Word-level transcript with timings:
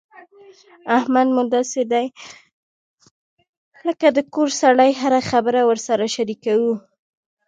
احمد 0.97 1.27
مو 1.35 1.43
داسې 1.55 1.81
دی 1.91 2.05
لکه 3.87 4.07
د 4.17 4.19
کور 4.33 4.49
سړی 4.61 4.91
هره 5.01 5.21
خبره 5.31 5.61
ورسره 5.69 6.05
شریکوو. 6.15 6.73